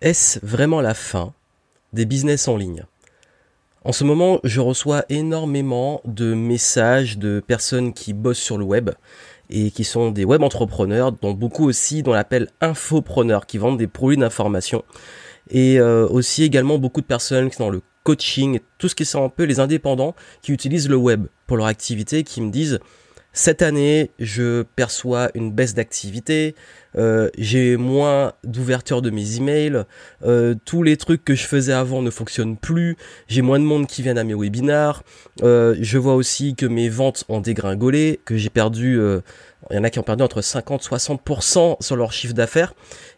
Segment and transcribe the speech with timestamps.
[0.00, 1.32] Est-ce vraiment la fin
[1.92, 2.84] des business en ligne?
[3.84, 8.90] En ce moment, je reçois énormément de messages de personnes qui bossent sur le web
[9.50, 13.86] et qui sont des web entrepreneurs, dont beaucoup aussi dont l'appelle infopreneurs, qui vendent des
[13.86, 14.84] produits d'information.
[15.50, 19.04] Et euh, aussi également beaucoup de personnes qui sont dans le coaching, tout ce qui
[19.04, 22.80] sont un peu les indépendants qui utilisent le web pour leur activité, qui me disent
[23.36, 26.54] cette année, je perçois une baisse d'activité,
[26.96, 29.82] euh, j'ai moins d'ouverture de mes emails,
[30.24, 33.88] euh, tous les trucs que je faisais avant ne fonctionnent plus, j'ai moins de monde
[33.88, 35.02] qui viennent à mes webinars,
[35.42, 39.00] euh, je vois aussi que mes ventes ont dégringolé, que j'ai perdu,
[39.70, 42.72] il y en a qui ont perdu entre 50-60% sur leur chiffre d'affaires,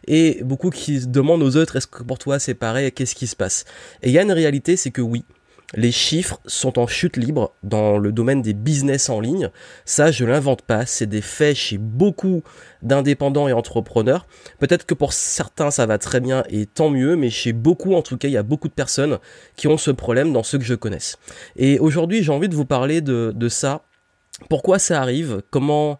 [0.07, 3.35] et beaucoup qui demandent aux autres, est-ce que pour toi c'est pareil, qu'est-ce qui se
[3.35, 3.65] passe?
[4.01, 5.25] Et il y a une réalité, c'est que oui,
[5.73, 9.49] les chiffres sont en chute libre dans le domaine des business en ligne.
[9.83, 10.85] Ça, je l'invente pas.
[10.85, 12.43] C'est des faits chez beaucoup
[12.81, 14.27] d'indépendants et entrepreneurs.
[14.59, 18.01] Peut-être que pour certains, ça va très bien et tant mieux, mais chez beaucoup, en
[18.01, 19.19] tout cas, il y a beaucoup de personnes
[19.55, 21.17] qui ont ce problème dans ceux que je connaisse.
[21.57, 23.83] Et aujourd'hui, j'ai envie de vous parler de ça.
[24.49, 25.41] Pourquoi ça arrive?
[25.49, 25.99] Comment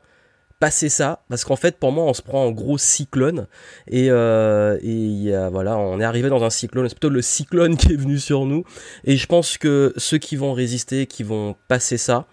[0.60, 3.48] passer ça parce qu'en fait pour moi on se prend un gros cyclone
[3.88, 7.94] et, euh, et voilà on est arrivé dans un cyclone c'est plutôt le cyclone qui
[7.94, 8.64] est venu sur nous
[9.04, 12.26] et je pense que ceux qui vont résister qui vont passer ça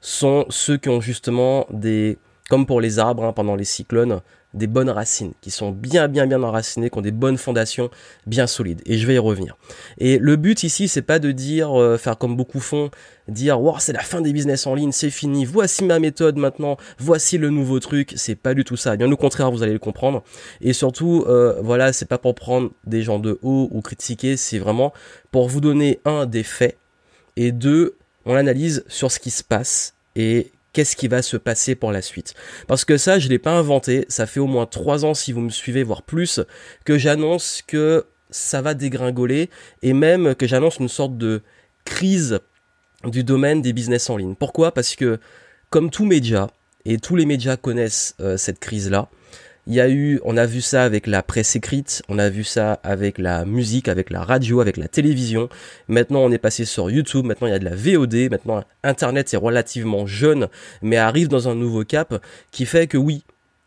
[0.00, 4.20] sont ceux qui ont justement des comme pour les arbres hein, pendant les cyclones
[4.56, 7.90] des bonnes racines, qui sont bien bien bien enracinées, qui ont des bonnes fondations
[8.26, 8.82] bien solides.
[8.86, 9.56] Et je vais y revenir.
[9.98, 12.90] Et le but ici, c'est pas de dire, euh, faire comme beaucoup font,
[13.28, 16.76] dire, wow, c'est la fin des business en ligne, c'est fini, voici ma méthode maintenant,
[16.98, 18.14] voici le nouveau truc.
[18.16, 18.96] C'est pas du tout ça.
[18.96, 20.24] Bien au contraire, vous allez le comprendre.
[20.60, 24.58] Et surtout, euh, voilà, c'est pas pour prendre des gens de haut ou critiquer, c'est
[24.58, 24.92] vraiment
[25.30, 26.78] pour vous donner un des faits
[27.36, 31.74] et deux, on analyse sur ce qui se passe et qu'est-ce qui va se passer
[31.74, 32.34] pour la suite.
[32.66, 35.40] Parce que ça, je l'ai pas inventé, ça fait au moins trois ans si vous
[35.40, 36.42] me suivez, voire plus,
[36.84, 39.48] que j'annonce que ça va dégringoler
[39.80, 41.40] et même que j'annonce une sorte de
[41.86, 42.40] crise
[43.04, 44.34] du domaine des business en ligne.
[44.34, 44.70] Pourquoi?
[44.72, 45.18] Parce que
[45.70, 46.48] comme tous médias,
[46.84, 49.08] et tous les médias connaissent euh, cette crise-là,
[49.66, 52.44] il y a eu, on a vu ça avec la presse écrite, on a vu
[52.44, 55.48] ça avec la musique, avec la radio, avec la télévision.
[55.88, 57.24] Maintenant, on est passé sur YouTube.
[57.24, 58.30] Maintenant, il y a de la VOD.
[58.30, 60.46] Maintenant, Internet est relativement jeune,
[60.82, 62.22] mais arrive dans un nouveau cap
[62.52, 63.24] qui fait que oui,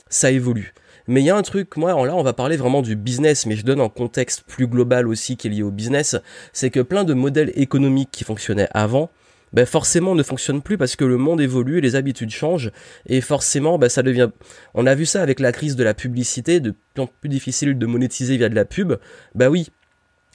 [0.10, 0.74] ça évolue.
[1.08, 3.56] Mais il y a un truc, moi, là, on va parler vraiment du business, mais
[3.56, 6.16] je donne un contexte plus global aussi qui est lié au business.
[6.54, 9.10] C'est que plein de modèles économiques qui fonctionnaient avant,
[9.54, 12.72] ben forcément ne fonctionne plus parce que le monde évolue, les habitudes changent
[13.08, 14.30] et forcément ben ça devient
[14.74, 17.78] on a vu ça avec la crise de la publicité, de plus en plus difficile
[17.78, 18.94] de monétiser via de la pub.
[19.36, 19.70] Bah oui,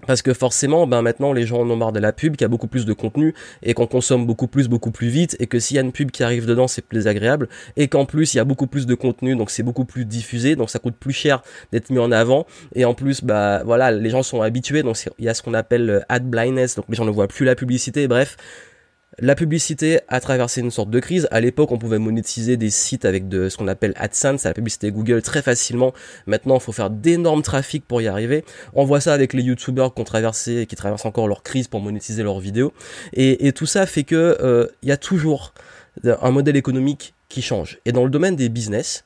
[0.07, 2.45] parce que forcément, ben maintenant les gens en ont marre de la pub, qu'il y
[2.45, 5.59] a beaucoup plus de contenu et qu'on consomme beaucoup plus, beaucoup plus vite et que
[5.59, 8.39] s'il y a une pub qui arrive dedans, c'est plus agréable et qu'en plus il
[8.39, 11.13] y a beaucoup plus de contenu, donc c'est beaucoup plus diffusé, donc ça coûte plus
[11.13, 11.43] cher
[11.73, 15.25] d'être mis en avant et en plus, bah voilà, les gens sont habitués, donc il
[15.25, 18.09] y a ce qu'on appelle ad blindness, donc les gens ne voient plus la publicité,
[18.09, 18.37] bref.
[19.19, 21.29] La publicité a traversé une sorte de crise.
[21.31, 24.91] À l'époque, on pouvait monétiser des sites avec de ce qu'on appelle AdSense, la publicité
[24.91, 25.93] Google très facilement.
[26.27, 28.45] Maintenant, il faut faire d'énormes trafics pour y arriver.
[28.75, 31.81] On voit ça avec les YouTubers qui ont traversé qui traversent encore leur crise pour
[31.81, 32.73] monétiser leurs vidéos.
[33.13, 35.55] Et, tout ça fait que euh, il y a toujours
[36.05, 37.79] un modèle économique qui change.
[37.85, 39.05] Et dans le domaine des business,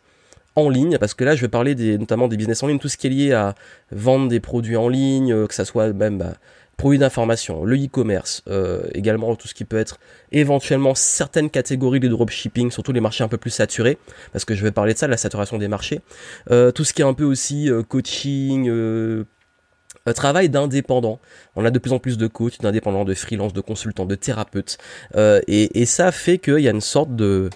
[0.58, 2.88] en ligne, parce que là je vais parler des, notamment des business en ligne, tout
[2.88, 3.54] ce qui est lié à
[3.92, 6.34] vendre des produits en ligne, euh, que ça soit même bah,
[6.78, 9.98] produits d'information, le e-commerce, euh, également tout ce qui peut être
[10.32, 13.98] éventuellement certaines catégories de dropshipping, surtout les marchés un peu plus saturés,
[14.32, 16.00] parce que je vais parler de ça, de la saturation des marchés,
[16.50, 18.70] euh, tout ce qui est un peu aussi euh, coaching,
[20.14, 21.20] travail d'indépendant.
[21.54, 24.78] On a de plus en plus de coachs, d'indépendants, de freelance, de consultants, de thérapeutes,
[25.16, 27.50] et, et ça fait qu'il y a une sorte de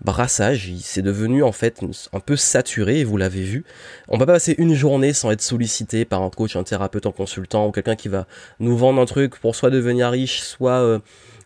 [0.00, 1.80] brassage, c'est devenu en fait
[2.12, 3.64] un peu saturé, vous l'avez vu.
[4.08, 7.12] On va pas passer une journée sans être sollicité par un coach, un thérapeute, un
[7.12, 8.26] consultant ou quelqu'un qui va
[8.60, 10.98] nous vendre un truc pour soit devenir riche, soit euh,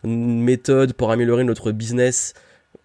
[0.03, 2.33] une méthode pour améliorer notre business.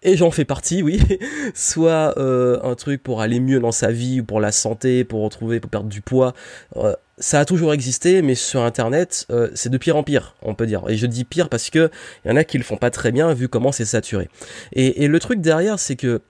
[0.01, 1.01] Et j'en fais partie, oui.
[1.53, 5.21] soit euh, un truc pour aller mieux dans sa vie, ou pour la santé, pour
[5.23, 6.33] retrouver, pour perdre du poids.
[6.77, 10.55] Euh, ça a toujours existé, mais sur Internet, euh, c'est de pire en pire, on
[10.55, 10.83] peut dire.
[10.87, 11.91] Et je dis pire parce que
[12.23, 14.29] il y en a qui le font pas très bien vu comment c'est saturé.
[14.71, 16.21] Et, le truc derrière, c'est que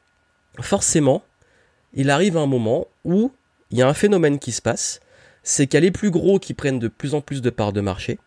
[0.59, 1.21] forcément,
[1.93, 3.31] il arrive un moment où
[3.69, 4.99] il y a un phénomène qui se passe,
[5.43, 7.73] c'est qu'il y a les plus gros qui prennent de plus en plus de parts
[7.73, 8.17] de marché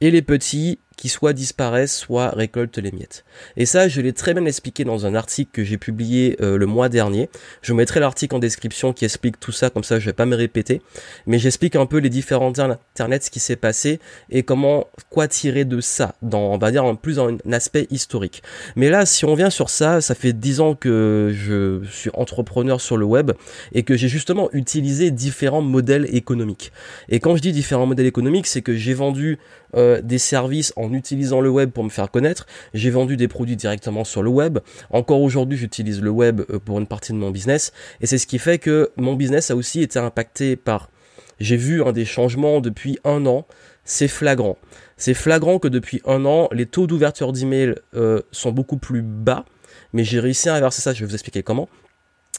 [0.00, 3.24] et les petits qui soit disparaissent, soit récoltent les miettes.
[3.56, 6.66] Et ça, je l'ai très bien expliqué dans un article que j'ai publié euh, le
[6.66, 7.28] mois dernier.
[7.62, 10.26] Je vous mettrai l'article en description qui explique tout ça, comme ça je vais pas
[10.26, 10.80] me répéter.
[11.26, 14.00] Mais j'explique un peu les différents internets, ce qui s'est passé
[14.30, 18.42] et comment, quoi tirer de ça, dans, on va dire, en plus un aspect historique.
[18.74, 22.80] Mais là, si on vient sur ça, ça fait dix ans que je suis entrepreneur
[22.80, 23.32] sur le web
[23.72, 26.72] et que j'ai justement utilisé différents modèles économiques.
[27.08, 29.38] Et quand je dis différents modèles économiques, c'est que j'ai vendu
[29.74, 32.46] euh, des services en utilisant le web pour me faire connaître.
[32.74, 34.58] J'ai vendu des produits directement sur le web.
[34.90, 37.72] Encore aujourd'hui, j'utilise le web euh, pour une partie de mon business.
[38.00, 40.90] Et c'est ce qui fait que mon business a aussi été impacté par...
[41.38, 43.46] J'ai vu un des changements depuis un an.
[43.84, 44.56] C'est flagrant.
[44.96, 49.44] C'est flagrant que depuis un an, les taux d'ouverture d'email euh, sont beaucoup plus bas.
[49.92, 51.68] Mais j'ai réussi à inverser ça, je vais vous expliquer comment.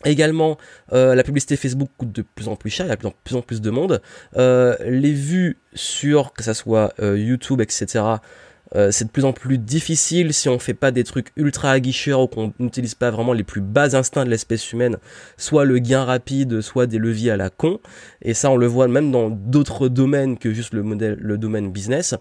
[0.06, 0.58] Également,
[0.94, 3.36] euh, la publicité Facebook coûte de plus en plus cher, il y a de plus
[3.36, 4.02] en plus de monde.
[4.38, 8.04] Euh, les vues sur, que ça soit euh, YouTube, etc.,
[8.76, 12.22] euh, c'est de plus en plus difficile si on fait pas des trucs ultra aguicheurs
[12.22, 14.98] ou qu'on n'utilise pas vraiment les plus bas instincts de l'espèce humaine,
[15.38, 17.80] soit le gain rapide, soit des leviers à la con.
[18.22, 21.72] Et ça, on le voit même dans d'autres domaines que juste le modèle, le domaine
[21.72, 22.16] business.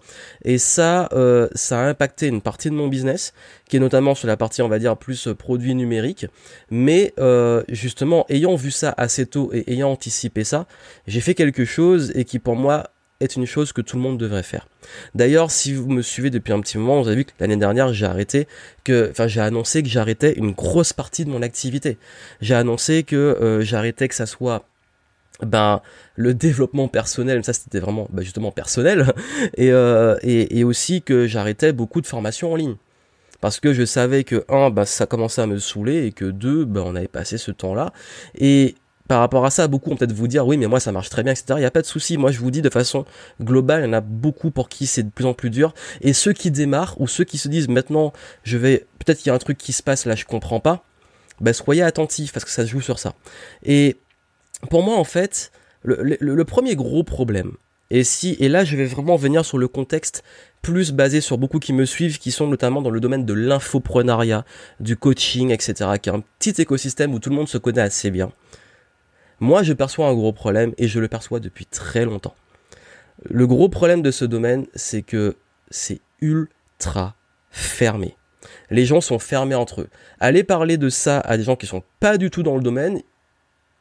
[0.45, 3.33] Et ça, euh, ça a impacté une partie de mon business,
[3.69, 6.27] qui est notamment sur la partie, on va dire, plus produits numériques.
[6.71, 10.67] Mais euh, justement, ayant vu ça assez tôt et ayant anticipé ça,
[11.07, 12.91] j'ai fait quelque chose et qui pour moi
[13.21, 14.69] est une chose que tout le monde devrait faire.
[15.15, 17.93] D'ailleurs, si vous me suivez depuis un petit moment, vous avez vu que l'année dernière,
[17.93, 18.47] j'ai arrêté
[18.85, 21.99] que, enfin, j'ai annoncé que j'arrêtais une grosse partie de mon activité.
[22.41, 24.67] J'ai annoncé que euh, j'arrêtais que ça soit
[25.43, 25.83] ben
[26.15, 29.13] le développement personnel, ça c'était vraiment ben, justement personnel,
[29.57, 32.77] et, euh, et, aussi que j'arrêtais beaucoup de formations en ligne.
[33.43, 36.65] Parce que je savais que, un, ben, ça commençait à me saouler, et que deux,
[36.65, 37.93] ben, on avait passé ce temps-là.
[38.39, 38.77] Et
[39.09, 41.23] par rapport à ça, beaucoup vont peut-être vous dire oui, mais moi ça marche très
[41.23, 41.47] bien, etc.
[41.51, 42.17] Il n'y a pas de souci.
[42.17, 43.05] Moi je vous dis de façon
[43.41, 45.75] globale, il y en a beaucoup pour qui c'est de plus en plus dur.
[46.01, 48.13] Et ceux qui démarrent ou ceux qui se disent maintenant
[48.43, 50.85] je vais peut-être qu'il y a un truc qui se passe là, je comprends pas.
[51.41, 53.15] Ben soyez attentifs parce que ça se joue sur ça.
[53.63, 53.97] Et
[54.71, 57.53] pour moi en fait, le, le, le premier gros problème,
[57.91, 60.25] et si et là je vais vraiment venir sur le contexte
[60.67, 64.45] plus basé sur beaucoup qui me suivent, qui sont notamment dans le domaine de l'infoprenariat,
[64.81, 68.11] du coaching, etc., qui est un petit écosystème où tout le monde se connaît assez
[68.11, 68.33] bien.
[69.41, 72.35] Moi, je perçois un gros problème et je le perçois depuis très longtemps.
[73.23, 75.37] Le gros problème de ce domaine, c'est que
[75.71, 77.15] c'est ultra
[77.51, 78.17] fermé.
[78.71, 79.89] Les gens sont fermés entre eux.
[80.21, 83.03] Allez parler de ça à des gens qui sont pas du tout dans le domaine,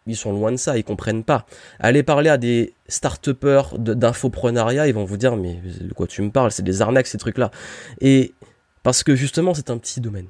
[0.07, 1.45] ils sont loin de ça, ils comprennent pas.
[1.79, 6.29] Allez parler à des start-upers d'infoprenariat, ils vont vous dire mais de quoi tu me
[6.29, 7.51] parles, c'est des arnaques ces trucs-là.
[8.01, 8.33] Et
[8.83, 10.27] parce que justement, c'est un petit domaine.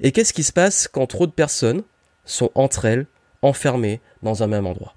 [0.00, 1.82] Et qu'est-ce qui se passe quand trop de personnes
[2.24, 3.06] sont entre elles
[3.42, 4.94] enfermés dans un même endroit.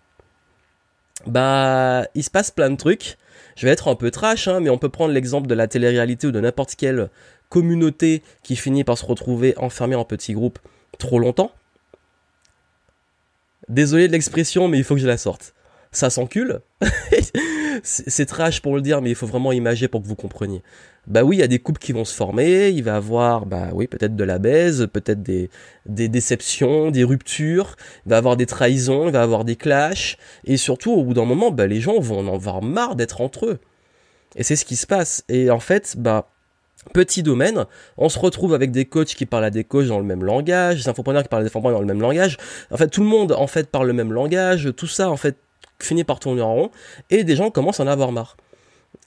[1.26, 3.18] Bah, il se passe plein de trucs.
[3.56, 6.28] Je vais être un peu trash, hein, mais on peut prendre l'exemple de la télé-réalité
[6.28, 7.10] ou de n'importe quelle
[7.50, 10.60] communauté qui finit par se retrouver enfermée en petits groupes
[11.00, 11.52] trop longtemps.
[13.70, 15.54] Désolé de l'expression, mais il faut que je la sorte.
[15.92, 16.62] Ça s'encule.
[17.84, 20.62] c'est trash pour le dire, mais il faut vraiment imager pour que vous compreniez
[21.08, 23.70] bah oui, il y a des couples qui vont se former, il va avoir, bah
[23.74, 25.50] oui, peut-être de la baise, peut-être des,
[25.86, 27.76] des déceptions, des ruptures,
[28.06, 31.26] il va avoir des trahisons, il va avoir des clashs, et surtout, au bout d'un
[31.26, 33.60] moment, bah les gens vont en avoir marre d'être entre eux.
[34.36, 35.24] Et c'est ce qui se passe.
[35.30, 36.30] Et en fait, bah,
[36.94, 37.66] petit domaine,
[37.98, 40.84] on se retrouve avec des coachs qui parlent à des coachs dans le même langage,
[40.84, 42.38] des infopreneurs qui parlent à des infopreneurs dans le même langage.
[42.72, 45.38] En fait, tout le monde, en fait, parle le même langage, tout ça, en fait,
[45.80, 46.72] finit par tourner en rond,
[47.10, 48.38] et des gens commencent à en avoir marre.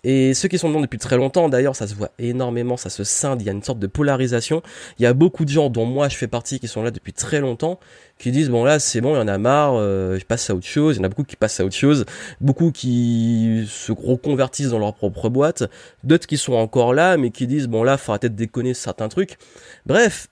[0.04, 3.04] Et ceux qui sont dedans depuis très longtemps, d'ailleurs, ça se voit énormément, ça se
[3.04, 4.62] scinde, il y a une sorte de polarisation.
[4.98, 7.12] Il y a beaucoup de gens, dont moi je fais partie, qui sont là depuis
[7.12, 7.80] très longtemps,
[8.18, 10.54] qui disent, bon là c'est bon, il y en a marre, euh, je passe à
[10.54, 10.96] autre chose.
[10.96, 12.04] Il y en a beaucoup qui passent à autre chose,
[12.40, 15.64] beaucoup qui se reconvertissent dans leur propre boîte,
[16.04, 19.36] d'autres qui sont encore là, mais qui disent, bon là, faut peut-être déconner certains trucs.
[19.86, 20.28] Bref,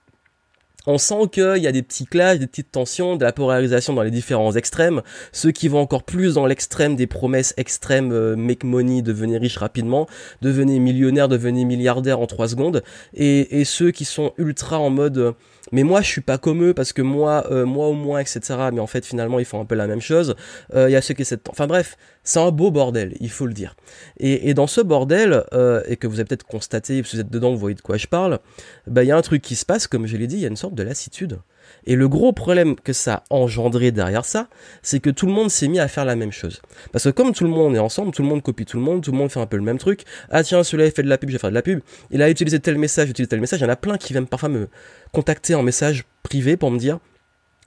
[0.87, 4.03] on sent qu'il y a des petits clashs, des petites tensions, de la polarisation dans
[4.03, 5.03] les différents extrêmes.
[5.33, 9.57] Ceux qui vont encore plus dans l'extrême des promesses extrêmes, euh, make money, devenir riche
[9.59, 10.07] rapidement,
[10.43, 12.83] devenir millionnaire, devenir milliardaire en trois secondes.
[13.15, 15.35] Et, et ceux qui sont ultra en mode
[15.73, 18.41] mais moi je suis pas comme eux parce que moi, euh, moi au moins, etc.
[18.73, 20.35] Mais en fait finalement ils font un peu la même chose.
[20.75, 23.47] Euh, il y a ceux qui essaient Enfin bref, c'est un beau bordel, il faut
[23.47, 23.77] le dire.
[24.19, 27.31] Et, et dans ce bordel, euh, et que vous avez peut-être constaté, si vous êtes
[27.31, 28.39] dedans, vous voyez de quoi je parle,
[28.87, 30.47] bah il y a un truc qui se passe, comme je l'ai dit, il y
[30.47, 31.39] a une sorte de lassitude.
[31.87, 34.49] Et le gros problème que ça a engendré derrière ça,
[34.83, 36.61] c'est que tout le monde s'est mis à faire la même chose.
[36.93, 39.03] Parce que comme tout le monde est ensemble, tout le monde copie tout le monde,
[39.03, 40.03] tout le monde fait un peu le même truc.
[40.31, 41.81] Ah tiens, celui-là il fait de la pub, je vais faire de la pub.
[42.11, 43.61] Il a utilisé tel message, utilisé tel message.
[43.61, 44.69] Il y en a plein qui viennent parfois me
[45.13, 46.99] contacter en message privé pour me dire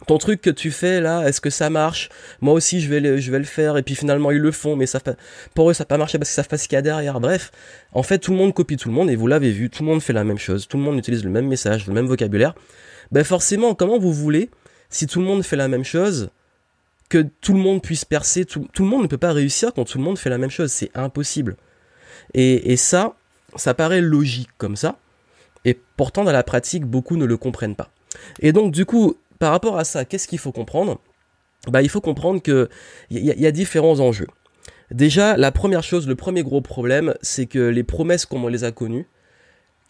[0.08, 2.10] ton truc que tu fais là, est-ce que ça marche?
[2.42, 3.78] Moi aussi, je vais, le, faire.
[3.78, 5.00] Et puis finalement, ils le font, mais ça,
[5.54, 7.20] pour eux, ça n'a pas marché parce qu'ils savent pas ce qu'il y a derrière.
[7.20, 7.52] Bref,
[7.92, 9.90] en fait, tout le monde copie tout le monde et vous l'avez vu, tout le
[9.90, 12.56] monde fait la même chose, tout le monde utilise le même message, le même vocabulaire.
[13.12, 14.50] Ben forcément, comment vous voulez,
[14.90, 16.30] si tout le monde fait la même chose,
[17.10, 19.98] que tout le monde puisse percer tout, le monde ne peut pas réussir quand tout
[19.98, 20.72] le monde fait la même chose.
[20.72, 21.58] C'est impossible.
[22.36, 23.16] Et, ça,
[23.56, 24.98] ça paraît logique comme ça.
[25.66, 27.90] Et pourtant, dans la pratique, beaucoup ne le comprennent pas.
[28.40, 31.00] Et donc, du coup, par rapport à ça, qu'est-ce qu'il faut comprendre?
[31.68, 32.70] Bah, Il faut comprendre qu'il
[33.10, 34.28] y, y, a différents enjeux.
[34.92, 38.64] Déjà, la première chose, le premier gros problème, c'est que les promesses comme on les
[38.64, 39.08] a connues,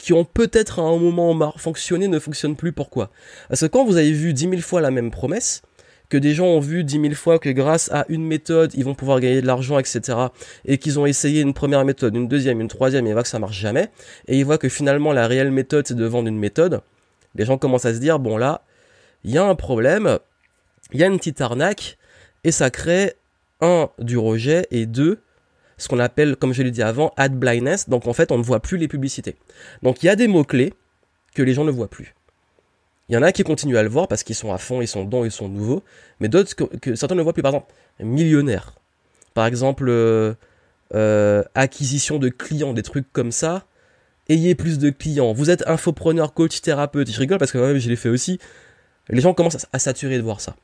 [0.00, 2.72] qui ont peut-être à un moment fonctionné, ne fonctionnent plus.
[2.72, 3.10] Pourquoi?
[3.48, 5.60] Parce que quand vous avez vu dix mille fois la même promesse,
[6.08, 8.94] que des gens ont vu dix mille fois que grâce à une méthode, ils vont
[8.94, 10.18] pouvoir gagner de l'argent, etc.,
[10.64, 13.28] et qu'ils ont essayé une première méthode, une deuxième, une troisième, et ils voient que
[13.28, 13.90] ça marche jamais,
[14.26, 16.80] et ils voient que finalement la réelle méthode, c'est de vendre une méthode,
[17.36, 18.62] les gens commencent à se dire, bon là,
[19.22, 20.18] il y a un problème,
[20.92, 21.98] il y a une petite arnaque,
[22.42, 23.12] et ça crée,
[23.60, 25.20] un, du rejet, et deux,
[25.80, 28.42] ce qu'on appelle, comme je l'ai dit avant, ad blindness, donc en fait on ne
[28.42, 29.36] voit plus les publicités.
[29.82, 30.74] Donc il y a des mots-clés
[31.34, 32.14] que les gens ne voient plus.
[33.08, 34.88] Il y en a qui continuent à le voir parce qu'ils sont à fond, ils
[34.88, 35.82] sont dedans, ils sont nouveaux,
[36.20, 37.42] mais d'autres que, certains ne voient plus.
[37.42, 38.74] Par exemple, millionnaire.
[39.34, 40.34] Par exemple, euh,
[40.94, 43.64] euh, acquisition de clients, des trucs comme ça.
[44.28, 45.32] Ayez plus de clients.
[45.32, 47.10] Vous êtes infopreneur, coach, thérapeute.
[47.10, 48.38] Je rigole parce que moi je l'ai fait aussi
[49.10, 50.56] les gens commencent à, saturer de voir ça.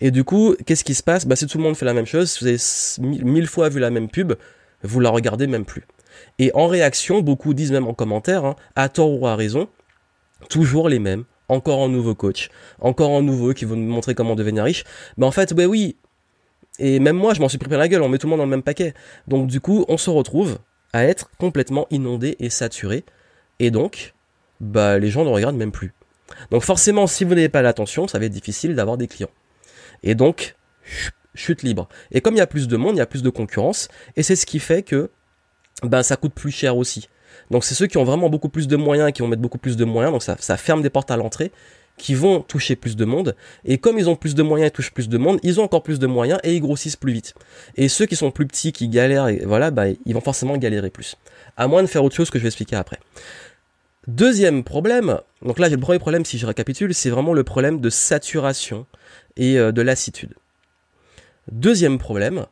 [0.00, 1.26] Et du coup, qu'est-ce qui se passe?
[1.26, 3.80] Bah, Si tout le monde fait la même chose, si vous avez mille fois vu
[3.80, 4.34] la même pub,
[4.82, 5.86] vous la regardez même plus.
[6.38, 9.68] Et en réaction, beaucoup disent même en commentaire, hein, à tort ou à raison,
[10.48, 14.34] toujours les mêmes, encore un nouveau coach, encore un nouveau qui veut nous montrer comment
[14.34, 14.84] devenir riche.
[15.16, 15.96] Mais en fait, bah oui,
[16.78, 18.38] et même moi, je m'en suis pris plein la gueule, on met tout le monde
[18.38, 18.94] dans le même paquet.
[19.28, 20.58] Donc du coup, on se retrouve
[20.92, 23.04] à être complètement inondé et saturé.
[23.60, 24.14] Et donc,
[24.60, 25.92] bah les gens ne regardent même plus.
[26.50, 29.30] Donc forcément, si vous n'avez pas l'attention, ça va être difficile d'avoir des clients.
[30.04, 30.54] Et donc,
[31.34, 31.88] chute libre.
[32.12, 34.22] Et comme il y a plus de monde, il y a plus de concurrence, et
[34.22, 35.10] c'est ce qui fait que
[35.82, 37.08] ben, ça coûte plus cher aussi.
[37.50, 39.76] Donc c'est ceux qui ont vraiment beaucoup plus de moyens, qui vont mettre beaucoup plus
[39.76, 41.50] de moyens, donc ça, ferme des portes à l'entrée,
[41.96, 43.34] qui vont toucher plus de monde.
[43.64, 45.82] Et comme ils ont plus de moyens et touchent plus de monde, ils ont encore
[45.82, 47.34] plus de moyens et ils grossissent plus vite.
[47.76, 50.90] Et ceux qui sont plus petits, qui galèrent, et voilà, bah, ils vont forcément galérer
[50.90, 51.16] plus.
[51.56, 52.98] À moins de faire autre chose que je vais expliquer après.
[54.06, 57.80] Deuxième problème, donc là j'ai le premier problème si je récapitule, c'est vraiment le problème
[57.80, 58.84] de saturation
[59.36, 60.34] et euh, de lassitude.
[61.50, 62.46] Deuxième problème,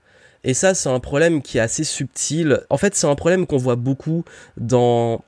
[0.45, 3.57] et ça c'est un problème qui est assez subtil, en fait c'est un problème qu'on
[3.57, 4.25] voit beaucoup
[4.57, 5.25] dans,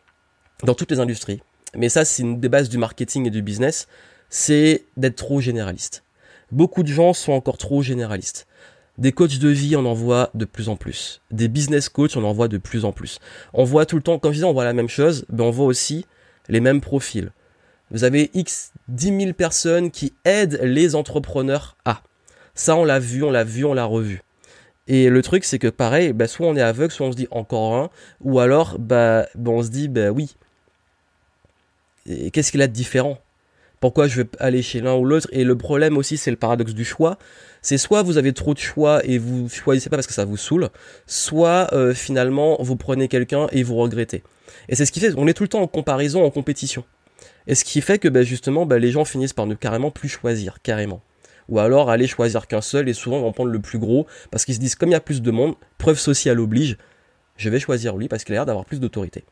[0.62, 1.42] dans toutes les industries,
[1.74, 3.88] mais ça c'est une des bases du marketing et du business,
[4.28, 6.04] c'est d'être trop généraliste.
[6.50, 8.46] Beaucoup de gens sont encore trop généralistes.
[8.96, 11.20] Des coachs de vie, on en voit de plus en plus.
[11.32, 13.18] Des business coachs, on en voit de plus en plus.
[13.52, 15.50] On voit tout le temps, comme je disais, on voit la même chose, mais on
[15.50, 16.06] voit aussi
[16.48, 17.32] les mêmes profils.
[17.94, 22.02] Vous avez X 10 000 personnes qui aident les entrepreneurs à.
[22.56, 24.22] Ça, on l'a vu, on l'a vu, on l'a revu.
[24.88, 27.28] Et le truc, c'est que pareil, bah, soit on est aveugle, soit on se dit
[27.30, 30.34] encore un, ou alors bah, bah on se dit, bah oui.
[32.32, 33.18] Qu'est-ce qu'il a de différent?
[33.78, 35.28] Pourquoi je vais aller chez l'un ou l'autre?
[35.30, 37.16] Et le problème aussi, c'est le paradoxe du choix.
[37.62, 40.36] C'est soit vous avez trop de choix et vous choisissez pas parce que ça vous
[40.36, 40.70] saoule,
[41.06, 44.24] soit euh, finalement vous prenez quelqu'un et vous regrettez.
[44.68, 46.84] Et c'est ce qui fait, on est tout le temps en comparaison, en compétition.
[47.46, 50.08] Et ce qui fait que bah, justement, bah, les gens finissent par ne carrément plus
[50.08, 51.02] choisir, carrément.
[51.48, 54.54] Ou alors aller choisir qu'un seul et souvent vont prendre le plus gros parce qu'ils
[54.54, 56.78] se disent comme il y a plus de monde, preuve sociale oblige,
[57.36, 59.24] je vais choisir lui parce qu'il a l'air d'avoir plus d'autorité.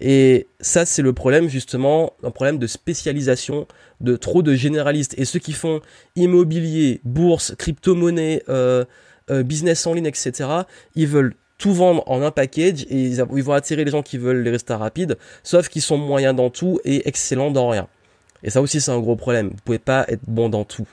[0.00, 3.66] Et ça, c'est le problème justement, un problème de spécialisation,
[4.00, 5.14] de trop de généralistes.
[5.18, 5.80] Et ceux qui font
[6.14, 8.84] immobilier, bourse, crypto-monnaie, euh,
[9.30, 10.48] euh, business en ligne, etc.,
[10.94, 14.42] ils veulent tout vendre en un package et ils, vont attirer les gens qui veulent
[14.42, 17.88] les résultats rapides, sauf qu'ils sont moyens dans tout et excellents dans rien.
[18.42, 20.88] Et ça aussi c'est un gros problème, vous pouvez pas être bon dans tout.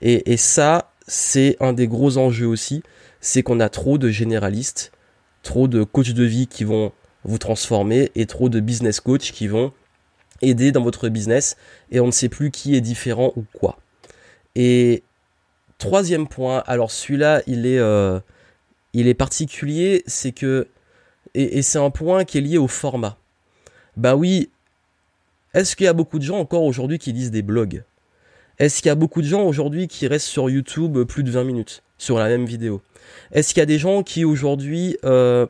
[0.00, 2.82] Et, et ça, c'est un des gros enjeux aussi,
[3.20, 4.92] c'est qu'on a trop de généralistes,
[5.42, 6.92] trop de coachs de vie qui vont
[7.24, 9.72] vous transformer et trop de business coachs qui vont
[10.40, 11.56] aider dans votre business
[11.90, 13.78] et on ne sait plus qui est différent ou quoi.
[14.54, 15.02] Et
[15.76, 17.78] troisième point, alors celui-là il est...
[17.78, 18.20] Euh,
[18.92, 20.68] il est particulier, c'est que,
[21.34, 23.16] et, c'est un point qui est lié au format.
[23.96, 24.50] Bah oui,
[25.54, 27.84] est-ce qu'il y a beaucoup de gens encore aujourd'hui qui lisent des blogs?
[28.58, 31.44] Est-ce qu'il y a beaucoup de gens aujourd'hui qui restent sur YouTube plus de 20
[31.44, 32.82] minutes sur la même vidéo?
[33.32, 35.46] Est-ce qu'il y a des gens qui aujourd'hui euh,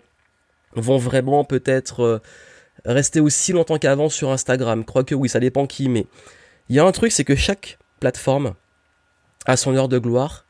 [0.75, 2.19] vont vraiment peut-être euh,
[2.85, 4.85] rester aussi longtemps qu'avant sur Instagram?
[4.85, 6.07] Crois que oui, ça dépend qui, mais
[6.69, 8.55] il y a un truc, c'est que chaque plateforme
[9.47, 10.47] a son heure de gloire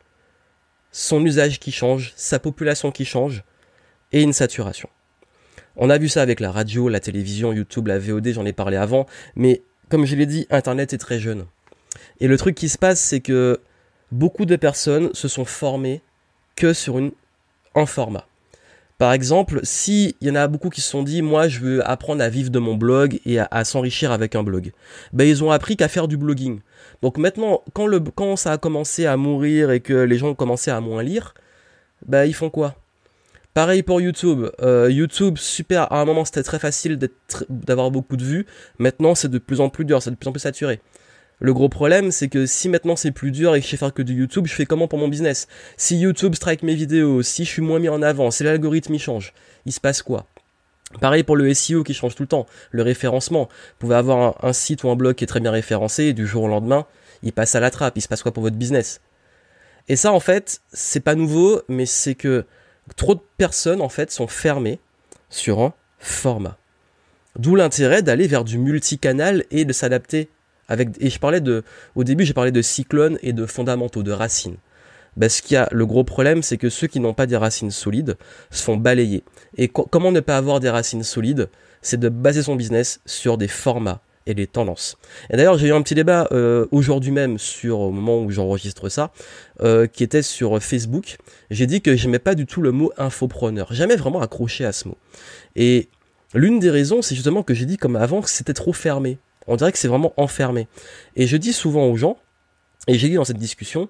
[0.92, 3.44] son usage qui change, sa population qui change,
[4.12, 4.88] et une saturation.
[5.76, 8.76] On a vu ça avec la radio, la télévision, YouTube, la VOD, j'en ai parlé
[8.76, 9.06] avant,
[9.36, 11.46] mais comme je l'ai dit, Internet est très jeune.
[12.20, 13.60] Et le truc qui se passe, c'est que
[14.12, 16.02] beaucoup de personnes se sont formées
[16.56, 17.00] que sur
[17.74, 18.26] un format.
[18.98, 22.22] Par exemple, s'il y en a beaucoup qui se sont dit, moi, je veux apprendre
[22.22, 24.72] à vivre de mon blog et à, s'enrichir avec un blog,
[25.14, 26.60] ben, ils ont appris qu'à faire du blogging.
[27.02, 30.34] Donc maintenant, quand, le, quand ça a commencé à mourir et que les gens ont
[30.34, 31.34] commencé à moins lire,
[32.06, 32.74] ben, ils font quoi?
[33.54, 34.46] Pareil pour YouTube.
[34.60, 35.92] Euh, YouTube, super.
[35.92, 36.98] À un moment, c'était très facile
[37.48, 38.46] d'avoir beaucoup de vues.
[38.78, 40.80] Maintenant, c'est de plus en plus dur, c'est de plus en plus saturé.
[41.40, 43.94] Le gros problème, c'est que si maintenant c'est plus dur et que je sais faire
[43.94, 45.48] que du YouTube, je fais comment pour mon business?
[45.78, 48.98] Si YouTube strike mes vidéos, si je suis moins mis en avant, si l'algorithme y
[48.98, 49.32] change,
[49.64, 50.26] il se passe quoi?
[51.00, 53.44] Pareil pour le SEO qui change tout le temps, le référencement.
[53.44, 56.26] Vous pouvez avoir un, site ou un blog qui est très bien référencé et du
[56.26, 56.86] jour au lendemain,
[57.22, 59.00] il passe à la trappe, il se passe quoi pour votre business?
[59.88, 62.44] Et ça en fait, c'est pas nouveau, mais c'est que
[62.96, 64.80] trop de personnes en fait sont fermées
[65.28, 66.56] sur un format.
[67.38, 70.28] D'où l'intérêt d'aller vers du multicanal et de s'adapter
[71.00, 74.56] et je parlais de, au début, j'ai parlé de cyclones et de fondamentaux, de racines.
[75.20, 77.70] Parce qu'il y a le gros problème, c'est que ceux qui n'ont pas des racines
[77.70, 78.16] solides
[78.50, 79.22] se font balayer.
[79.58, 81.50] Et comment ne pas avoir des racines solides?
[81.82, 84.96] C'est de baser son business sur des formats et des tendances.
[85.30, 89.12] Et d'ailleurs, j'ai eu un petit débat euh, aujourd'hui même au moment où j'enregistre ça,
[89.60, 91.18] euh, qui était sur Facebook.
[91.50, 93.72] J'ai dit que j'aimais pas du tout le mot infopreneur.
[93.72, 94.96] Jamais vraiment accroché à ce mot.
[95.54, 95.88] Et
[96.34, 99.18] l'une des raisons, c'est justement que j'ai dit comme avant que c'était trop fermé.
[99.46, 100.68] On dirait que c'est vraiment enfermé.
[101.16, 102.18] Et je dis souvent aux gens,
[102.88, 103.88] et j'ai dit dans cette discussion,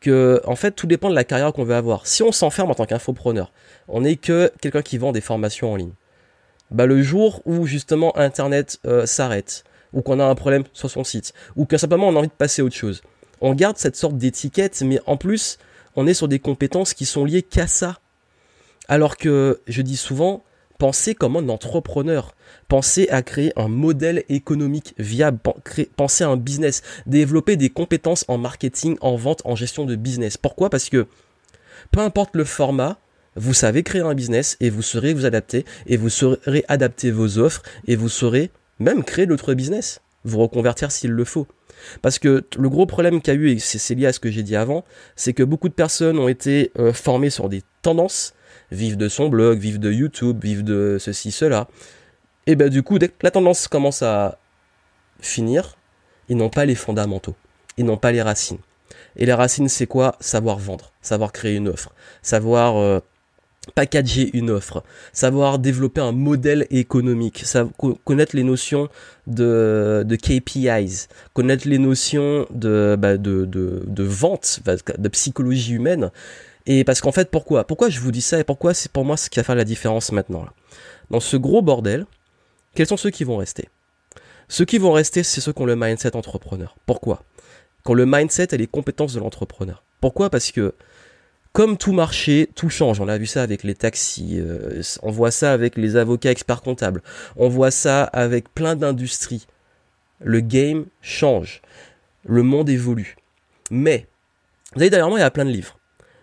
[0.00, 2.06] que en fait tout dépend de la carrière qu'on veut avoir.
[2.06, 3.52] Si on s'enferme en tant qu'infopreneur,
[3.88, 5.92] on n'est que quelqu'un qui vend des formations en ligne.
[6.70, 11.04] Bah le jour où justement Internet euh, s'arrête, ou qu'on a un problème sur son
[11.04, 13.02] site, ou que simplement on a envie de passer à autre chose,
[13.40, 15.58] on garde cette sorte d'étiquette, mais en plus
[15.94, 17.98] on est sur des compétences qui sont liées qu'à ça.
[18.88, 20.44] Alors que je dis souvent,
[20.78, 22.34] pensez comme un entrepreneur.
[22.68, 25.38] Pensez à créer un modèle économique viable,
[25.96, 30.36] pensez à un business, développer des compétences en marketing, en vente, en gestion de business.
[30.36, 30.70] Pourquoi?
[30.70, 31.06] Parce que
[31.90, 32.98] peu importe le format,
[33.36, 37.38] vous savez créer un business et vous saurez vous adapter et vous saurez adapter vos
[37.38, 41.46] offres et vous saurez même créer d'autres business, vous reconvertir s'il le faut.
[42.02, 44.30] Parce que le gros problème qu'il y a eu, et c'est lié à ce que
[44.30, 48.34] j'ai dit avant, c'est que beaucoup de personnes ont été euh, formées sur des tendances,
[48.70, 51.68] vivent de son blog, vivent de YouTube, vivent de ceci, cela,
[52.46, 54.38] et ben du coup, dès que la tendance commence à
[55.20, 55.76] finir,
[56.28, 57.34] ils n'ont pas les fondamentaux,
[57.76, 58.58] ils n'ont pas les racines.
[59.16, 60.16] Et les racines, c'est quoi?
[60.20, 61.92] Savoir vendre, savoir créer une offre,
[62.22, 63.00] savoir euh,
[63.74, 67.44] packager une offre, savoir développer un modèle économique,
[68.04, 68.88] connaître les notions
[69.26, 74.60] de, de KPIs, connaître les notions de, bah, de, de, de vente,
[74.98, 76.10] de psychologie humaine.
[76.66, 77.64] Et parce qu'en fait, pourquoi?
[77.66, 79.64] Pourquoi je vous dis ça et pourquoi c'est pour moi ce qui va faire la
[79.64, 80.52] différence maintenant là?
[81.10, 82.06] Dans ce gros bordel,
[82.74, 83.68] quels sont ceux qui vont rester?
[84.48, 86.76] Ceux qui vont rester, c'est ceux qui ont le mindset entrepreneur.
[86.86, 87.22] Pourquoi?
[87.84, 89.84] Quand le mindset et les compétences de l'entrepreneur.
[90.00, 90.30] Pourquoi?
[90.30, 90.74] Parce que
[91.56, 93.00] comme tout marché, tout change.
[93.00, 96.60] On a vu ça avec les taxis, euh, on voit ça avec les avocats experts
[96.60, 97.00] comptables,
[97.34, 99.46] on voit ça avec plein d'industries.
[100.20, 101.62] Le game change,
[102.26, 103.16] le monde évolue.
[103.70, 104.06] Mais,
[104.74, 105.78] vous savez, derrière moi, il y a plein de livres.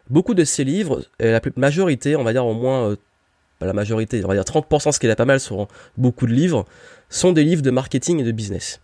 [0.08, 2.96] Beaucoup de ces livres, la majorité, on va dire au moins euh,
[3.60, 5.68] la majorité, on va dire 30%, ce qui est pas mal sur
[5.98, 6.64] beaucoup de livres,
[7.10, 8.82] sont des livres de marketing et de business.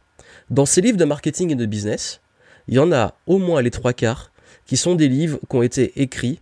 [0.50, 2.22] Dans ces livres de marketing et de business,
[2.68, 4.29] il y en a au moins les trois quarts
[4.70, 6.40] qui sont des livres qui ont été écrits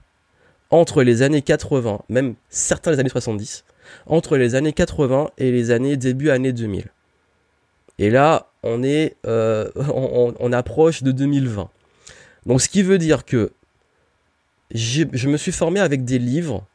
[0.70, 3.64] entre les années 80, même certains les années 70,
[4.06, 6.92] entre les années 80 et les années début années 2000.
[8.00, 11.70] Et là, on est, euh, on, approche de 2020.
[12.46, 13.54] Donc, ce qui veut dire que
[14.74, 16.66] je me suis formé avec des livres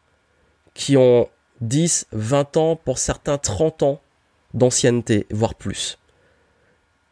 [0.73, 1.29] qui ont
[1.61, 4.01] 10, 20 ans, pour certains 30 ans
[4.55, 5.99] d'ancienneté, voire plus.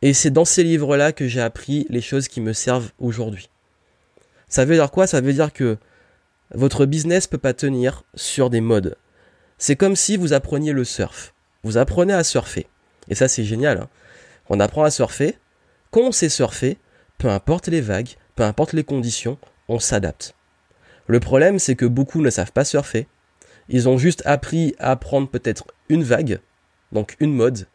[0.00, 3.50] Et c'est dans ces livres-là que j'ai appris les choses qui me servent aujourd'hui.
[4.50, 5.06] Ça veut dire quoi?
[5.06, 5.78] Ça veut dire que
[6.52, 8.96] votre business peut pas tenir sur des modes.
[9.56, 11.32] C'est comme si vous appreniez le surf.
[11.62, 12.66] Vous apprenez à surfer.
[13.08, 13.78] Et ça, c'est génial.
[13.78, 13.88] Hein.
[14.50, 15.38] on apprend à surfer.
[15.90, 16.76] Quand on sait surfer,
[17.16, 20.34] peu importe les vagues, peu importe les conditions, on s'adapte.
[21.06, 23.08] Le problème, c'est que beaucoup ne savent pas surfer
[23.70, 26.40] ils ont juste appris à prendre peut-être une vague,
[26.92, 27.66] donc une mode,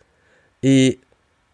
[0.62, 1.00] et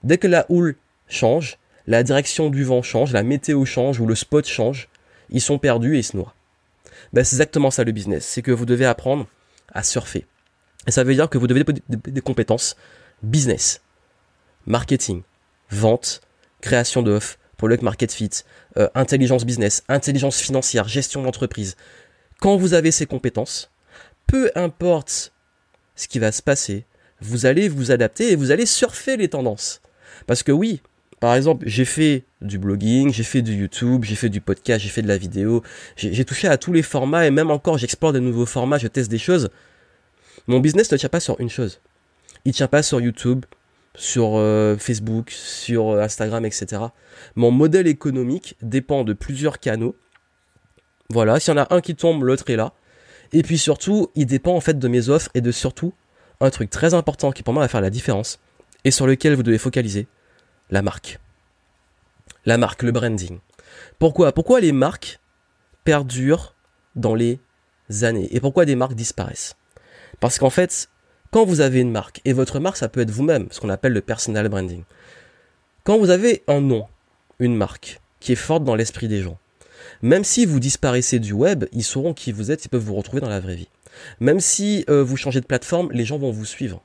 [0.03, 0.75] dès que la houle
[1.07, 1.57] change,
[1.87, 4.89] la direction du vent change, la météo change ou le spot change,
[5.31, 6.33] ils sont perdus et ils se noient.
[7.13, 9.27] Ben, c'est exactement ça le business, c'est que vous devez apprendre
[9.73, 10.25] à surfer.
[10.87, 12.75] Et ça veut dire que vous devez des, compétences
[13.21, 13.81] business,
[14.65, 15.21] marketing,
[15.69, 16.21] vente,
[16.61, 18.29] création d'offres, product market fit,
[18.77, 21.75] euh, intelligence business, intelligence financière, gestion d'entreprise.
[22.39, 23.71] Quand vous avez ces compétences,
[24.25, 25.33] peu importe
[25.95, 26.85] ce qui va se passer,
[27.19, 29.81] vous allez vous adapter et vous allez surfer les tendances.
[30.25, 30.81] Parce que oui,
[31.21, 34.89] Par exemple, j'ai fait du blogging, j'ai fait du YouTube, j'ai fait du podcast, j'ai
[34.89, 35.61] fait de la vidéo,
[35.95, 39.11] j'ai touché à tous les formats et même encore j'explore de nouveaux formats, je teste
[39.11, 39.51] des choses.
[40.47, 41.79] Mon business ne tient pas sur une chose.
[42.43, 43.45] Il tient pas sur YouTube,
[43.93, 46.81] sur euh, Facebook, sur euh, Instagram, etc.
[47.35, 49.95] Mon modèle économique dépend de plusieurs canaux.
[51.11, 52.73] Voilà, s'il y en a un qui tombe, l'autre est là.
[53.31, 55.93] Et puis surtout, il dépend en fait de mes offres et de surtout
[56.39, 58.39] un truc très important qui pour moi va faire la différence
[58.85, 60.07] et sur lequel vous devez focaliser,
[60.71, 61.19] la marque.
[62.45, 63.39] La marque, le branding.
[63.99, 64.31] Pourquoi?
[64.31, 65.19] Pourquoi les marques
[65.83, 66.55] perdurent
[66.95, 67.39] dans les
[68.01, 68.29] années?
[68.31, 69.55] Et pourquoi des marques disparaissent?
[70.19, 70.89] Parce qu'en fait,
[71.29, 73.93] quand vous avez une marque, et votre marque ça peut être vous-même, ce qu'on appelle
[73.93, 74.83] le personal branding,
[75.83, 76.87] quand vous avez un nom,
[77.39, 79.37] une marque, qui est forte dans l'esprit des gens,
[80.01, 83.21] même si vous disparaissez du web, ils sauront qui vous êtes, ils peuvent vous retrouver
[83.21, 83.69] dans la vraie vie.
[84.19, 86.83] Même si euh, vous changez de plateforme, les gens vont vous suivre.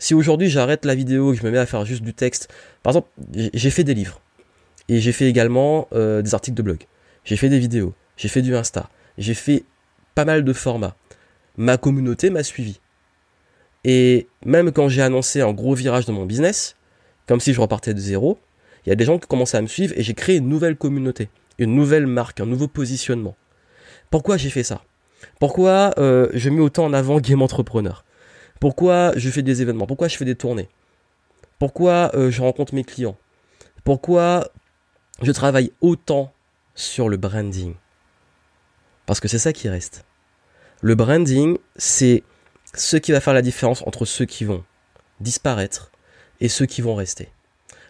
[0.00, 2.48] Si aujourd'hui j'arrête la vidéo et que je me mets à faire juste du texte,
[2.82, 4.20] par exemple, j'ai fait des livres.
[4.88, 6.78] Et j'ai fait également euh, des articles de blog.
[7.24, 7.94] J'ai fait des vidéos.
[8.16, 8.88] J'ai fait du Insta.
[9.18, 9.64] J'ai fait
[10.14, 10.96] pas mal de formats.
[11.58, 12.80] Ma communauté m'a suivi.
[13.84, 16.76] Et même quand j'ai annoncé un gros virage de mon business,
[17.26, 18.38] comme si je repartais de zéro,
[18.84, 20.76] il y a des gens qui commençaient à me suivre et j'ai créé une nouvelle
[20.76, 23.36] communauté, une nouvelle marque, un nouveau positionnement.
[24.10, 24.82] Pourquoi j'ai fait ça?
[25.38, 28.04] Pourquoi euh, je mets autant en avant Game Entrepreneur?
[28.60, 29.86] Pourquoi je fais des événements?
[29.86, 30.68] Pourquoi je fais des tournées?
[31.58, 33.16] Pourquoi euh, je rencontre mes clients?
[33.84, 34.48] Pourquoi
[35.22, 36.32] je travaille autant
[36.74, 37.74] sur le branding?
[39.06, 40.04] Parce que c'est ça qui reste.
[40.82, 42.22] Le branding, c'est
[42.74, 44.62] ce qui va faire la différence entre ceux qui vont
[45.20, 45.90] disparaître
[46.40, 47.30] et ceux qui vont rester.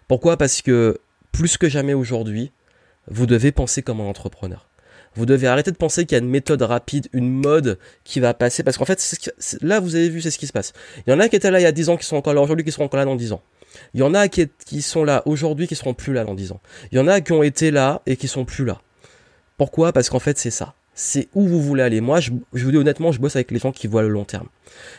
[0.09, 0.37] Pourquoi?
[0.37, 1.01] Parce que
[1.33, 2.53] plus que jamais aujourd'hui,
[3.09, 4.69] vous devez penser comme un entrepreneur.
[5.15, 8.35] Vous devez arrêter de penser qu'il y a une méthode rapide, une mode qui va
[8.35, 8.63] passer.
[8.63, 9.03] Parce qu'en fait,
[9.61, 10.73] là, vous avez vu, c'est ce qui se passe.
[11.07, 12.35] Il y en a qui étaient là il y a 10 ans, qui sont encore
[12.35, 13.43] là aujourd'hui, qui seront encore là dans 10 ans.
[13.95, 16.61] Il y en a qui, sont là aujourd'hui, qui seront plus là dans 10 ans.
[16.93, 18.81] Il y en a qui ont été là et qui sont plus là.
[19.57, 19.93] Pourquoi?
[19.93, 22.03] Parce qu'en fait, c'est ça c'est où vous voulez aller.
[22.03, 24.49] Moi, je, vous dis honnêtement, je bosse avec les gens qui voient le long terme.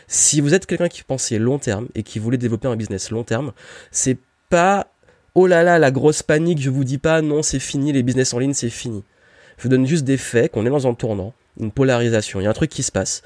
[0.08, 3.22] Si vous êtes quelqu'un qui pensait long terme et qui voulait développer un business long
[3.22, 3.52] terme,
[3.92, 4.88] c'est pas
[5.36, 6.60] oh là là la grosse panique.
[6.60, 9.04] Je vous dis pas non, c'est fini, les business en ligne, c'est fini.
[9.62, 12.40] Je vous donne juste des faits, qu'on est dans un tournant, une polarisation.
[12.40, 13.22] Il y a un truc qui se passe,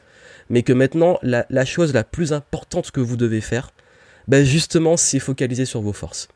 [0.51, 3.71] mais que maintenant la, chose la plus importante que vous devez faire,
[4.29, 6.29] ben justement, c'est focaliser sur vos forces.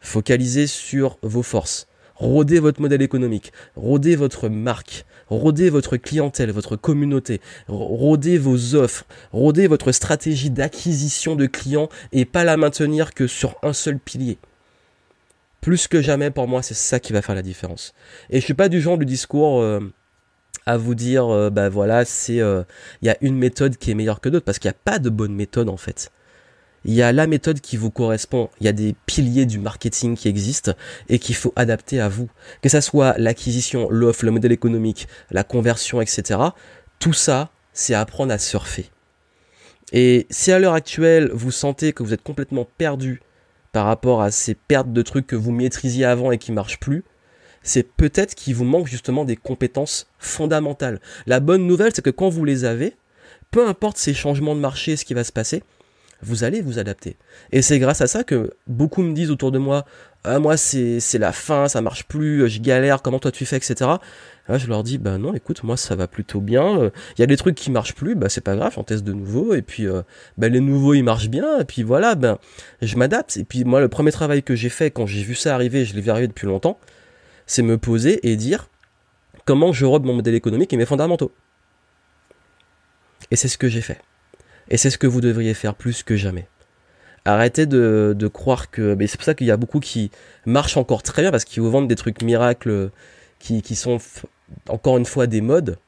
[0.00, 1.88] Focaliser sur vos forces.
[2.14, 9.04] Rodez votre modèle économique, rodez votre marque, rodez votre clientèle, votre communauté, rodez vos offres,
[9.30, 14.38] rodez votre stratégie d'acquisition de clients et pas la maintenir que sur un seul pilier.
[15.60, 17.94] Plus que jamais, pour moi, c'est ça qui va faire la différence.
[18.30, 19.80] Et je suis pas du genre du discours euh,
[20.66, 22.62] à vous dire, euh, bah voilà, c'est, euh,
[23.02, 24.98] il y a une méthode qui est meilleure que d'autres, parce qu'il n'y a pas
[24.98, 26.10] de bonne méthode en fait
[26.84, 30.16] il y a la méthode qui vous correspond, il y a des piliers du marketing
[30.16, 30.72] qui existent
[31.08, 32.30] et qu'il faut adapter à vous.
[32.62, 36.40] Que ça soit l'acquisition, l'offre, le modèle économique, la conversion, etc.
[36.98, 38.90] Tout ça, c'est apprendre à surfer.
[39.92, 43.20] Et si à l'heure actuelle, vous sentez que vous êtes complètement perdu
[43.78, 47.04] par rapport à ces pertes de trucs que vous maîtrisiez avant et qui marchent plus,
[47.62, 51.00] c'est peut-être qu'il vous manque justement des compétences fondamentales.
[51.26, 52.96] La bonne nouvelle, c'est que quand vous les avez,
[53.52, 55.62] peu importe ces changements de marché, ce qui va se passer,
[56.22, 57.16] vous allez vous adapter.
[57.52, 59.84] Et c'est grâce à ça que beaucoup me disent autour de moi,
[60.24, 63.90] ah, moi c'est, la fin, ça marche plus, je galère, comment toi tu fais, etc.
[64.48, 66.90] je leur dis, bah non, écoute, moi ça va plutôt bien.
[67.16, 69.12] Il y a des trucs qui marchent plus, bah c'est pas grave, j'en teste de
[69.12, 69.54] nouveau.
[69.54, 70.02] Et puis, euh,
[70.36, 71.60] bah, les nouveaux ils marchent bien.
[71.60, 72.38] Et puis voilà, ben
[72.82, 73.36] je m'adapte.
[73.36, 75.94] Et puis moi, le premier travail que j'ai fait quand j'ai vu ça arriver, je
[75.94, 76.78] l'ai vu arriver depuis longtemps,
[77.46, 78.68] c'est me poser et dire
[79.44, 81.32] comment je robe mon modèle économique et mes fondamentaux.
[83.30, 84.00] Et c'est ce que j'ai fait.
[84.70, 86.46] Et c'est ce que vous devriez faire plus que jamais.
[87.24, 88.94] Arrêtez de, croire que.
[88.94, 90.10] Mais c'est pour ça qu'il y a beaucoup qui
[90.46, 92.90] marchent encore très bien parce qu'ils vous vendent des trucs miracles
[93.38, 93.98] qui, qui sont
[94.68, 95.78] encore une fois des modes.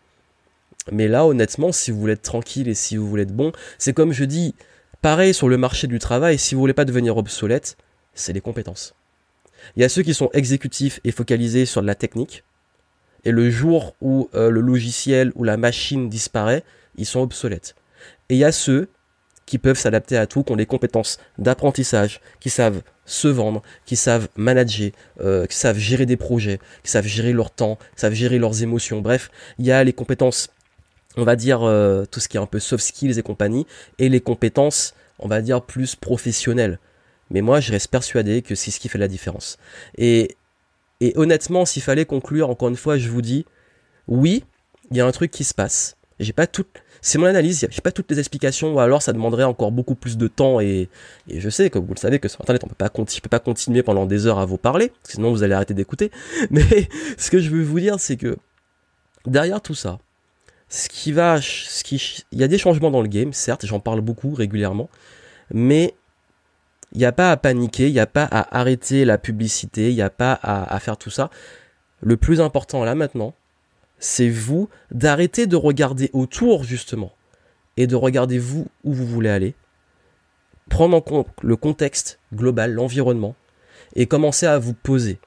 [0.93, 3.93] Mais là, honnêtement, si vous voulez être tranquille et si vous voulez être bon, c'est
[3.93, 4.55] comme je dis,
[5.03, 7.77] pareil sur le marché du travail, si vous voulez pas devenir obsolète,
[8.15, 8.95] c'est les compétences.
[9.77, 12.45] Il y a ceux qui sont exécutifs et focalisés sur de la technique,
[13.25, 16.65] et le jour où euh, le logiciel ou la machine disparaît,
[16.97, 17.75] ils sont obsolètes.
[18.31, 18.89] Et il y a ceux
[19.45, 23.97] qui peuvent s'adapter à tout, qui ont des compétences d'apprentissage, qui savent se vendre, qui
[23.97, 28.13] savent manager, euh, qui savent gérer des projets, qui savent gérer leur temps, qui savent
[28.13, 29.01] gérer leurs émotions.
[29.01, 30.51] Bref, il y a les compétences,
[31.17, 33.67] on va dire euh, tout ce qui est un peu soft skills et compagnie,
[33.99, 36.79] et les compétences, on va dire plus professionnelles.
[37.31, 39.59] Mais moi, je reste persuadé que c'est ce qui fait la différence.
[39.99, 40.37] Et,
[41.01, 43.45] et honnêtement, s'il fallait conclure, encore une fois, je vous dis,
[44.07, 44.45] oui,
[44.93, 45.97] il y a un truc qui se passe.
[46.21, 46.67] J'ai pas tout,
[47.03, 50.17] c'est mon analyse, j'ai pas toutes les explications, ou alors ça demanderait encore beaucoup plus
[50.17, 50.89] de temps, et,
[51.33, 54.07] je sais, comme vous le savez, que sur Internet, on peut pas, pas continuer pendant
[54.07, 56.11] des heures à vous parler, sinon vous allez arrêter d'écouter,
[56.51, 58.37] mais ce que je veux vous dire, c'est que
[59.27, 59.99] derrière tout ça,
[60.69, 63.81] ce qui va, ce qui, il y a des changements dans le game, certes, j'en
[63.81, 64.89] parle beaucoup régulièrement,
[65.53, 65.95] mais
[66.93, 69.95] il n'y a pas à paniquer, il n'y a pas à arrêter la publicité, il
[69.95, 71.31] n'y a pas à, faire tout ça.
[72.01, 73.35] Le plus important là maintenant,
[74.01, 77.13] c'est vous d'arrêter de regarder autour justement
[77.77, 79.55] et de regarder vous où vous voulez aller,
[80.69, 83.37] prendre en compte le contexte global, l'environnement,
[83.95, 85.21] et commencer à vous poser,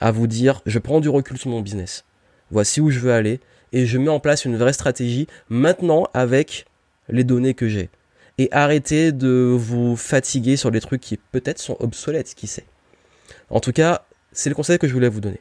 [0.00, 2.04] à vous dire je prends du recul sur mon business,
[2.50, 3.40] voici où je veux aller,
[3.72, 6.66] et je mets en place une vraie stratégie maintenant avec
[7.08, 7.88] les données que j'ai
[8.40, 12.64] et arrêtez de vous fatiguer sur des trucs qui peut-être sont obsolètes, qui sait.
[13.50, 15.40] En tout cas, c'est le conseil que je voulais vous donner.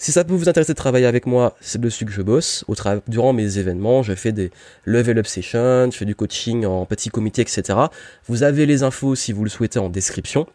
[0.00, 2.64] Si ça peut vous intéresser de travailler avec moi, c'est dessus que je bosse.
[3.06, 4.50] Durant mes événements, je fais des
[4.86, 7.78] level up sessions, je fais du coaching en petit comité, etc.
[8.26, 10.46] Vous avez les infos si vous le souhaitez en description.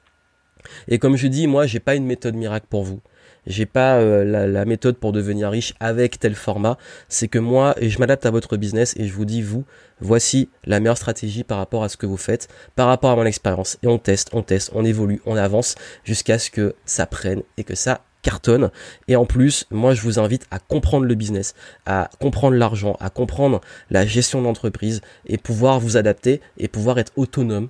[0.87, 3.01] Et comme je dis, moi, j'ai pas une méthode miracle pour vous
[3.45, 6.77] j'ai pas euh, la, méthode pour devenir riche avec tel format.
[7.09, 9.65] C'est que moi, je m'adapte à votre business et je vous dis, vous,
[9.99, 13.25] voici la meilleure stratégie par rapport à ce que vous faites, par rapport à mon
[13.25, 13.77] expérience.
[13.83, 17.63] Et on teste, on teste, on évolue, on avance jusqu'à ce que ça prenne et
[17.63, 18.71] que ça cartonne.
[19.07, 21.53] Et en plus, moi, je vous invite à comprendre le business,
[21.85, 23.61] à comprendre l'argent, à comprendre
[23.91, 27.69] la gestion d'entreprise et pouvoir vous adapter et pouvoir être autonome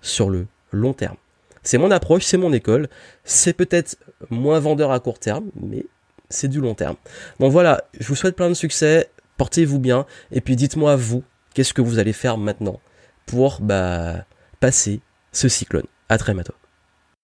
[0.00, 1.16] sur le long terme.
[1.62, 2.88] C'est mon approche, c'est mon école.
[3.22, 3.96] C'est peut-être
[4.28, 5.86] moins vendeur à court terme, mais
[6.28, 6.96] c'est du long terme.
[7.38, 11.22] Donc voilà, je vous souhaite plein de succès, portez-vous bien, et puis dites-moi vous,
[11.54, 12.80] qu'est-ce que vous allez faire maintenant
[13.26, 14.24] pour bah,
[14.58, 15.86] passer ce cyclone.
[16.08, 16.54] À très bientôt.